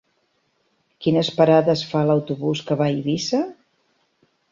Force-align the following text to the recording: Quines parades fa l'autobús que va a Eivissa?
Quines 1.05 1.29
parades 1.41 1.83
fa 1.91 2.01
l'autobús 2.11 2.63
que 2.71 2.79
va 2.79 2.87
a 2.87 2.95
Eivissa? 2.95 3.43